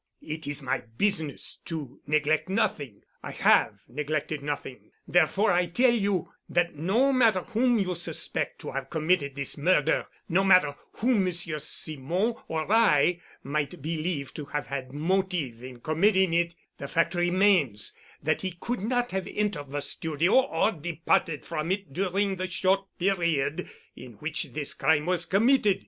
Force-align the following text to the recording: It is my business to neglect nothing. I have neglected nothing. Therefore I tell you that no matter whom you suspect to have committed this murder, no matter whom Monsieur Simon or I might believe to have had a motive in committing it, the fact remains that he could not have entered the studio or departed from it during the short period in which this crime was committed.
It 0.23 0.47
is 0.47 0.63
my 0.63 0.79
business 0.97 1.59
to 1.65 2.01
neglect 2.07 2.49
nothing. 2.49 3.03
I 3.21 3.29
have 3.33 3.81
neglected 3.87 4.41
nothing. 4.41 4.89
Therefore 5.07 5.51
I 5.51 5.67
tell 5.67 5.93
you 5.93 6.33
that 6.49 6.73
no 6.73 7.13
matter 7.13 7.41
whom 7.41 7.77
you 7.77 7.93
suspect 7.93 8.57
to 8.61 8.71
have 8.71 8.89
committed 8.89 9.35
this 9.35 9.59
murder, 9.59 10.07
no 10.27 10.43
matter 10.43 10.73
whom 10.93 11.23
Monsieur 11.25 11.59
Simon 11.59 12.33
or 12.47 12.71
I 12.73 13.21
might 13.43 13.83
believe 13.83 14.33
to 14.33 14.45
have 14.45 14.65
had 14.65 14.89
a 14.89 14.93
motive 14.93 15.63
in 15.63 15.81
committing 15.81 16.33
it, 16.33 16.55
the 16.79 16.87
fact 16.87 17.13
remains 17.13 17.93
that 18.23 18.41
he 18.41 18.53
could 18.59 18.79
not 18.81 19.11
have 19.11 19.27
entered 19.27 19.69
the 19.69 19.81
studio 19.83 20.33
or 20.33 20.71
departed 20.71 21.45
from 21.45 21.69
it 21.71 21.93
during 21.93 22.37
the 22.37 22.47
short 22.49 22.87
period 22.97 23.69
in 23.95 24.13
which 24.13 24.45
this 24.53 24.73
crime 24.73 25.05
was 25.05 25.27
committed. 25.27 25.79